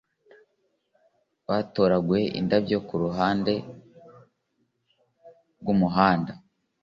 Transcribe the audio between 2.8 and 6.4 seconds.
ku ruhande rw'umuhanda